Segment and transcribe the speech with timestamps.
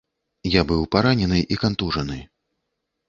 [0.51, 2.19] Я быў і паранены, і кантужаны.